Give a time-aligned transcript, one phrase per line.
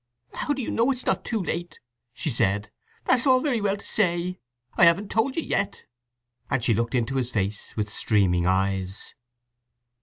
[0.33, 1.77] "How do you know it is not too late?"
[2.11, 2.71] she said.
[3.05, 4.39] "That's all very well to say!
[4.75, 5.83] I haven't told you yet!"
[6.49, 9.13] and she looked into his face with streaming eyes.